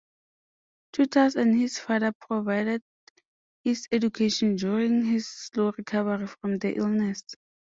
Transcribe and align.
Tutors 0.93 1.35
and 1.35 1.55
his 1.55 1.77
father 1.77 2.11
provided 2.11 2.81
his 3.63 3.87
education 3.91 4.55
during 4.55 5.05
his 5.05 5.27
slow 5.29 5.73
recovery 5.77 6.25
from 6.25 6.57
the 6.57 6.75
illness. 6.75 7.21